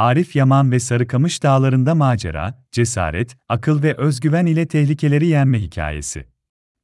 Arif 0.00 0.36
Yaman 0.36 0.72
ve 0.72 0.80
Sarıkamış 0.80 1.42
Dağları'nda 1.42 1.94
macera, 1.94 2.64
cesaret, 2.72 3.36
akıl 3.48 3.82
ve 3.82 3.94
özgüven 3.94 4.46
ile 4.46 4.68
tehlikeleri 4.68 5.26
yenme 5.26 5.60
hikayesi. 5.62 6.26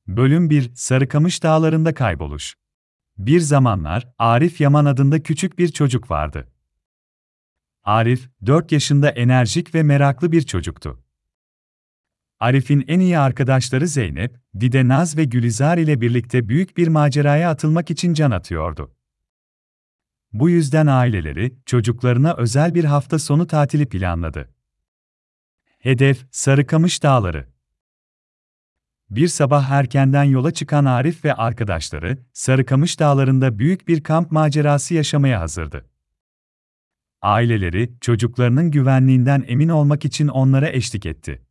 Bölüm 0.07 0.51
1 0.51 0.71
Sarıkamış 0.75 1.43
Dağları'nda 1.43 1.95
kayboluş. 1.95 2.55
Bir 3.19 3.41
zamanlar 3.41 4.09
Arif 4.19 4.61
Yaman 4.61 4.85
adında 4.85 5.23
küçük 5.23 5.59
bir 5.59 5.69
çocuk 5.69 6.11
vardı. 6.11 6.49
Arif, 7.85 8.31
4 8.47 8.73
yaşında 8.73 9.11
enerjik 9.11 9.75
ve 9.75 9.83
meraklı 9.83 10.33
bir 10.33 10.43
çocuktu. 10.43 11.05
Arif'in 12.41 12.85
en 12.89 13.01
iyi 13.01 13.19
arkadaşları 13.19 13.89
Zeynep, 13.89 14.41
Dide 14.61 14.89
Naz 14.89 15.17
ve 15.17 15.25
Gülizar 15.25 15.79
ile 15.79 16.01
birlikte 16.01 16.49
büyük 16.49 16.77
bir 16.77 16.89
maceraya 16.89 17.51
atılmak 17.51 17.91
için 17.91 18.15
can 18.15 18.31
atıyordu. 18.31 18.96
Bu 20.41 20.51
yüzden 20.51 20.87
aileleri, 20.87 21.55
çocuklarına 21.67 22.35
özel 22.35 22.75
bir 22.75 22.85
hafta 22.85 23.19
sonu 23.19 23.47
tatili 23.47 23.87
planladı. 23.87 24.49
Hedef, 25.79 26.27
Sarıkamış 26.31 27.03
Dağları. 27.03 27.47
Bir 29.11 29.29
sabah 29.29 29.71
erkenden 29.71 30.25
yola 30.25 30.51
çıkan 30.51 30.85
Arif 30.85 31.25
ve 31.25 31.35
arkadaşları, 31.35 32.19
Sarıkamış 32.33 33.01
Dağları'nda 33.01 33.59
büyük 33.59 33.89
bir 33.89 34.03
kamp 34.03 34.33
macerası 34.33 34.95
yaşamaya 34.95 35.41
hazırdı. 35.41 35.87
Aileleri, 37.23 37.93
çocuklarının 38.01 38.71
güvenliğinden 38.71 39.45
emin 39.47 39.69
olmak 39.69 40.05
için 40.05 40.29
onlara 40.29 40.69
eşlik 40.69 41.07
etti. 41.07 41.46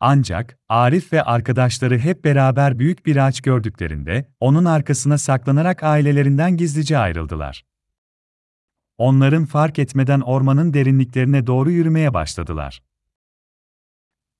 Ancak, 0.00 0.58
Arif 0.68 1.12
ve 1.12 1.22
arkadaşları 1.22 1.98
hep 1.98 2.24
beraber 2.24 2.78
büyük 2.78 3.06
bir 3.06 3.16
ağaç 3.16 3.40
gördüklerinde, 3.40 4.32
onun 4.40 4.64
arkasına 4.64 5.18
saklanarak 5.18 5.82
ailelerinden 5.82 6.56
gizlice 6.56 6.98
ayrıldılar. 6.98 7.64
Onların 8.98 9.44
fark 9.44 9.78
etmeden 9.78 10.20
ormanın 10.20 10.74
derinliklerine 10.74 11.46
doğru 11.46 11.70
yürümeye 11.70 12.14
başladılar. 12.14 12.82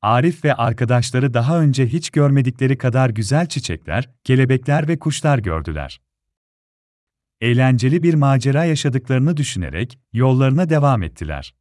Arif 0.02 0.44
ve 0.44 0.54
arkadaşları 0.54 1.34
daha 1.34 1.60
önce 1.60 1.86
hiç 1.86 2.10
görmedikleri 2.10 2.78
kadar 2.78 3.10
güzel 3.10 3.46
çiçekler, 3.46 4.10
kelebekler 4.24 4.88
ve 4.88 4.98
kuşlar 4.98 5.38
gördüler. 5.38 6.00
Eğlenceli 7.40 8.02
bir 8.02 8.14
macera 8.14 8.64
yaşadıklarını 8.64 9.36
düşünerek 9.36 9.98
yollarına 10.12 10.68
devam 10.68 11.02
ettiler. 11.02 11.54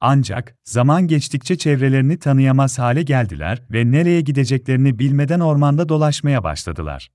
Ancak 0.00 0.56
zaman 0.64 1.06
geçtikçe 1.06 1.58
çevrelerini 1.58 2.18
tanıyamaz 2.18 2.78
hale 2.78 3.02
geldiler 3.02 3.62
ve 3.70 3.92
nereye 3.92 4.20
gideceklerini 4.20 4.98
bilmeden 4.98 5.40
ormanda 5.40 5.88
dolaşmaya 5.88 6.44
başladılar. 6.44 7.10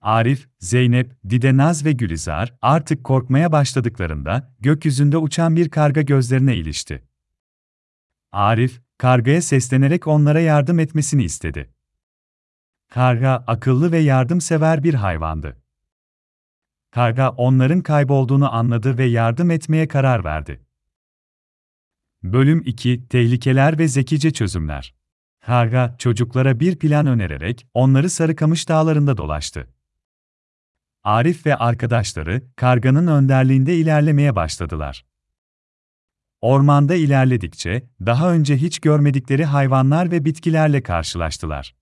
Arif, 0.00 0.48
Zeynep, 0.58 1.16
Didenaz 1.30 1.84
ve 1.84 1.92
Gülizar 1.92 2.54
artık 2.62 3.04
korkmaya 3.04 3.52
başladıklarında 3.52 4.54
gökyüzünde 4.60 5.16
uçan 5.16 5.56
bir 5.56 5.68
karga 5.68 6.02
gözlerine 6.02 6.56
ilişti. 6.56 7.04
Arif, 8.32 8.82
kargaya 8.98 9.42
seslenerek 9.42 10.06
onlara 10.06 10.40
yardım 10.40 10.78
etmesini 10.78 11.24
istedi. 11.24 11.74
Karga 12.88 13.44
akıllı 13.46 13.92
ve 13.92 13.98
yardımsever 13.98 14.82
bir 14.82 14.94
hayvandı. 14.94 15.56
Karga 16.90 17.30
onların 17.30 17.80
kaybolduğunu 17.80 18.54
anladı 18.54 18.98
ve 18.98 19.04
yardım 19.04 19.50
etmeye 19.50 19.88
karar 19.88 20.24
verdi. 20.24 20.66
Bölüm 22.22 22.62
2 22.66 23.08
Tehlikeler 23.08 23.78
ve 23.78 23.88
zekice 23.88 24.30
çözümler. 24.30 24.94
Karga, 25.40 25.96
çocuklara 25.98 26.60
bir 26.60 26.78
plan 26.78 27.06
önererek 27.06 27.66
onları 27.74 28.10
Sarıkamış 28.10 28.68
Dağları'nda 28.68 29.16
dolaştı. 29.16 29.68
Arif 31.04 31.46
ve 31.46 31.56
arkadaşları, 31.56 32.42
karganın 32.56 33.06
önderliğinde 33.06 33.76
ilerlemeye 33.76 34.36
başladılar. 34.36 35.04
Ormanda 36.40 36.94
ilerledikçe, 36.94 37.90
daha 38.00 38.32
önce 38.32 38.56
hiç 38.56 38.78
görmedikleri 38.78 39.44
hayvanlar 39.44 40.10
ve 40.10 40.24
bitkilerle 40.24 40.82
karşılaştılar. 40.82 41.74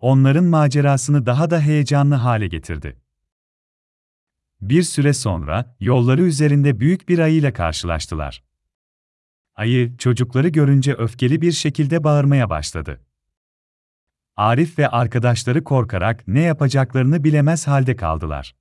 Onların 0.00 0.44
macerasını 0.44 1.26
daha 1.26 1.50
da 1.50 1.60
heyecanlı 1.60 2.14
hale 2.14 2.46
getirdi. 2.46 3.00
Bir 4.60 4.82
süre 4.82 5.12
sonra, 5.12 5.76
yolları 5.80 6.22
üzerinde 6.22 6.80
büyük 6.80 7.08
bir 7.08 7.18
ayıyla 7.18 7.52
karşılaştılar. 7.52 8.49
Ayı, 9.60 9.96
çocukları 9.96 10.48
görünce 10.48 10.94
öfkeli 10.94 11.40
bir 11.40 11.52
şekilde 11.52 12.04
bağırmaya 12.04 12.50
başladı. 12.50 13.00
Arif 14.36 14.78
ve 14.78 14.88
arkadaşları 14.88 15.64
korkarak 15.64 16.28
ne 16.28 16.40
yapacaklarını 16.40 17.24
bilemez 17.24 17.66
halde 17.66 17.96
kaldılar. 17.96 18.54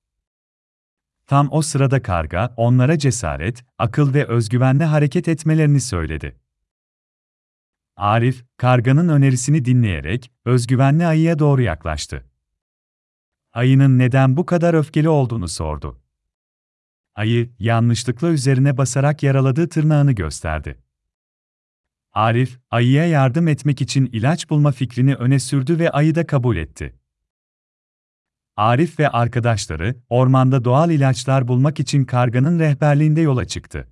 Tam 1.28 1.48
o 1.52 1.62
sırada 1.62 2.02
karga, 2.02 2.54
onlara 2.58 2.98
cesaret, 2.98 3.66
akıl 3.78 4.14
ve 4.14 4.28
özgüvenle 4.28 4.86
hareket 4.86 5.28
etmelerini 5.28 5.82
söyledi. 5.82 6.40
Arif, 7.96 8.46
karganın 8.58 9.10
önerisini 9.10 9.66
dinleyerek, 9.66 10.31
özgüvenli 10.46 11.06
ayıya 11.06 11.40
doğru 11.40 11.62
yaklaştı. 11.62 12.26
Ayının 13.54 14.00
neden 14.00 14.38
bu 14.38 14.46
kadar 14.46 14.74
öfkeli 14.74 15.10
olduğunu 15.10 15.48
sordu. 15.48 16.02
Ayı, 17.16 17.50
yanlışlıkla 17.60 18.30
üzerine 18.30 18.78
basarak 18.78 19.24
yaraladığı 19.24 19.70
tırnağını 19.70 20.12
gösterdi. 20.12 20.88
Arif, 22.19 22.59
ayıya 22.72 23.06
yardım 23.06 23.47
etmek 23.47 23.81
için 23.81 24.09
ilaç 24.13 24.50
bulma 24.50 24.72
fikrini 24.72 25.16
öne 25.16 25.40
sürdü 25.40 25.80
ve 25.80 25.90
ayı 25.90 26.16
da 26.16 26.28
kabul 26.28 26.57
etti. 26.57 26.96
Arif 28.56 29.00
ve 29.00 29.09
arkadaşları, 29.09 29.96
ormanda 30.09 30.66
doğal 30.66 30.91
ilaçlar 30.91 31.47
bulmak 31.47 31.80
için 31.80 32.06
karganın 32.06 32.59
rehberliğinde 32.59 33.22
yola 33.22 33.46
çıktı. 33.46 33.88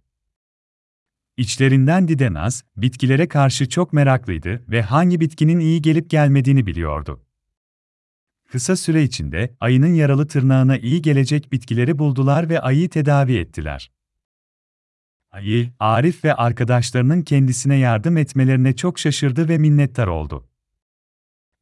İçlerinden 1.38 2.07
Didenaz, 2.07 2.63
bitkilere 2.77 3.27
karşı 3.27 3.69
çok 3.69 3.93
meraklıydı 3.93 4.63
ve 4.71 4.81
hangi 4.81 5.19
bitkinin 5.19 5.59
iyi 5.59 5.81
gelip 5.81 6.09
gelmediğini 6.09 6.65
biliyordu. 6.65 7.25
Kısa 8.51 8.75
süre 8.75 9.03
içinde 9.03 9.55
ayının 9.59 9.94
yaralı 9.94 10.27
tırnağına 10.27 10.77
iyi 10.77 11.01
gelecek 11.01 11.51
bitkileri 11.51 11.99
buldular 11.99 12.49
ve 12.49 12.59
ayıyı 12.59 12.89
tedavi 12.89 13.38
ettiler. 13.38 13.96
Ayı, 15.37 15.71
Arif 15.79 16.23
ve 16.23 16.33
arkadaşlarının 16.33 17.21
kendisine 17.21 17.75
yardım 17.75 18.17
etmelerine 18.17 18.75
çok 18.75 18.99
şaşırdı 18.99 19.49
ve 19.49 19.57
minnettar 19.57 20.07
oldu. 20.07 20.47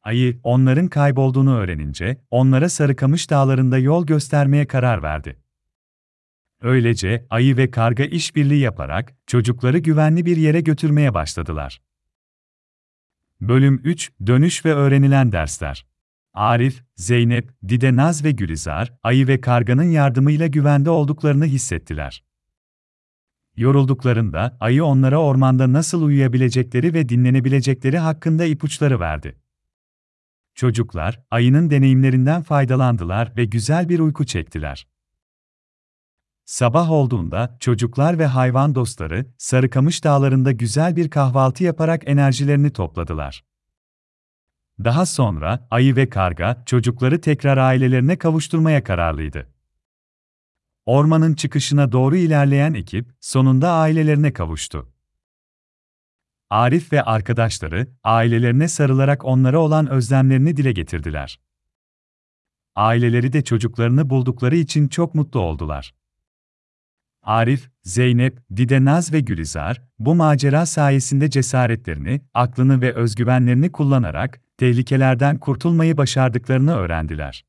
Ayı, 0.02 0.40
onların 0.42 0.88
kaybolduğunu 0.88 1.56
öğrenince, 1.56 2.20
onlara 2.30 2.68
Sarıkamış 2.68 3.30
Dağları'nda 3.30 3.78
yol 3.78 4.06
göstermeye 4.06 4.66
karar 4.66 5.02
verdi. 5.02 5.36
Öylece 6.60 7.26
ayı 7.30 7.56
ve 7.56 7.70
karga 7.70 8.04
işbirliği 8.04 8.60
yaparak 8.60 9.14
çocukları 9.26 9.78
güvenli 9.78 10.26
bir 10.26 10.36
yere 10.36 10.60
götürmeye 10.60 11.14
başladılar. 11.14 11.82
Bölüm 13.40 13.80
3 13.84 14.12
Dönüş 14.26 14.64
ve 14.64 14.74
öğrenilen 14.74 15.32
dersler. 15.32 15.86
Arif, 16.34 16.84
Zeynep, 16.96 17.50
Dide 17.68 17.96
Naz 17.96 18.24
ve 18.24 18.30
Gülizar, 18.30 18.92
ayı 19.02 19.28
ve 19.28 19.40
karganın 19.40 19.90
yardımıyla 19.90 20.46
güvende 20.46 20.90
olduklarını 20.90 21.44
hissettiler. 21.44 22.25
Yorulduklarında 23.56 24.56
ayı 24.60 24.84
onlara 24.84 25.18
ormanda 25.18 25.72
nasıl 25.72 26.02
uyuyabilecekleri 26.02 26.94
ve 26.94 27.08
dinlenebilecekleri 27.08 27.98
hakkında 27.98 28.44
ipuçları 28.44 29.00
verdi. 29.00 29.38
Çocuklar, 30.54 31.20
ayının 31.30 31.70
deneyimlerinden 31.70 32.42
faydalandılar 32.42 33.32
ve 33.36 33.44
güzel 33.44 33.88
bir 33.88 33.98
uyku 33.98 34.26
çektiler. 34.26 34.86
Sabah 36.44 36.90
olduğunda 36.90 37.56
çocuklar 37.60 38.18
ve 38.18 38.26
hayvan 38.26 38.74
dostları 38.74 39.26
Sarıkamış 39.38 40.04
Dağları'nda 40.04 40.52
güzel 40.52 40.96
bir 40.96 41.10
kahvaltı 41.10 41.64
yaparak 41.64 42.08
enerjilerini 42.08 42.70
topladılar. 42.70 43.44
Daha 44.84 45.06
sonra 45.06 45.68
ayı 45.70 45.96
ve 45.96 46.08
karga 46.08 46.62
çocukları 46.66 47.20
tekrar 47.20 47.56
ailelerine 47.56 48.16
kavuşturmaya 48.16 48.84
kararlıydı. 48.84 49.55
Ormanın 50.86 51.34
çıkışına 51.34 51.92
doğru 51.92 52.16
ilerleyen 52.16 52.74
ekip 52.74 53.12
sonunda 53.20 53.72
ailelerine 53.72 54.32
kavuştu. 54.32 54.92
Arif 56.50 56.92
ve 56.92 57.02
arkadaşları 57.02 57.88
ailelerine 58.04 58.68
sarılarak 58.68 59.24
onlara 59.24 59.58
olan 59.58 59.86
özlemlerini 59.90 60.56
dile 60.56 60.72
getirdiler. 60.72 61.40
Aileleri 62.74 63.32
de 63.32 63.44
çocuklarını 63.44 64.10
buldukları 64.10 64.56
için 64.56 64.88
çok 64.88 65.14
mutlu 65.14 65.40
oldular. 65.40 65.94
Arif, 67.22 67.70
Zeynep, 67.82 68.38
Didenaz 68.56 69.12
ve 69.12 69.20
Gülizar, 69.20 69.82
bu 69.98 70.14
macera 70.14 70.66
sayesinde 70.66 71.30
cesaretlerini, 71.30 72.20
aklını 72.34 72.80
ve 72.80 72.94
özgüvenlerini 72.94 73.72
kullanarak 73.72 74.40
tehlikelerden 74.58 75.38
kurtulmayı 75.38 75.96
başardıklarını 75.96 76.74
öğrendiler. 76.74 77.44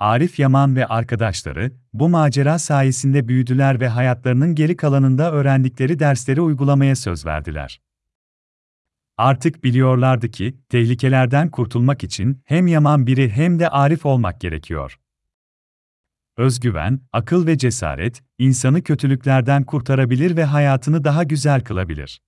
Arif 0.00 0.38
Yaman 0.38 0.76
ve 0.76 0.86
arkadaşları, 0.86 1.72
bu 1.92 2.08
macera 2.08 2.58
sayesinde 2.58 3.28
büyüdüler 3.28 3.80
ve 3.80 3.88
hayatlarının 3.88 4.54
geri 4.54 4.76
kalanında 4.76 5.32
öğrendikleri 5.32 5.98
dersleri 5.98 6.40
uygulamaya 6.40 6.96
söz 6.96 7.26
verdiler. 7.26 7.80
Artık 9.18 9.64
biliyorlardı 9.64 10.30
ki, 10.30 10.60
tehlikelerden 10.68 11.50
kurtulmak 11.50 12.04
için 12.04 12.42
hem 12.44 12.66
Yaman 12.66 13.06
biri 13.06 13.30
hem 13.30 13.58
de 13.58 13.68
Arif 13.68 14.06
olmak 14.06 14.40
gerekiyor. 14.40 15.00
özgüven, 16.36 17.00
akıl 17.12 17.46
ve 17.46 17.58
cesaret, 17.58 18.22
insanı 18.38 18.82
kötülüklerden 18.82 19.64
kurtarabilir 19.64 20.36
ve 20.36 20.44
hayatını 20.44 21.04
daha 21.04 21.24
güzel 21.24 21.64
kılabilir. 21.64 22.20